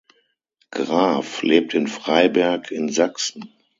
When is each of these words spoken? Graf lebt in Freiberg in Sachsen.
Graf 0.71 1.43
lebt 1.43 1.75
in 1.75 1.85
Freiberg 1.87 2.71
in 2.71 2.89
Sachsen. 2.89 3.53